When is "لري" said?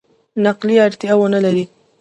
1.45-1.65